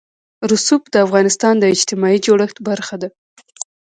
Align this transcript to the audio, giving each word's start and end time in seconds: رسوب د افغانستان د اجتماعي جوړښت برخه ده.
رسوب 0.51 0.81
د 0.89 0.95
افغانستان 1.05 1.53
د 1.59 1.63
اجتماعي 1.75 2.19
جوړښت 2.25 2.57
برخه 2.67 2.95
ده. 3.01 3.09